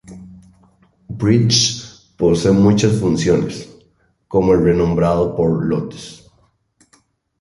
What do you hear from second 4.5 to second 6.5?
el renombrado por lotes.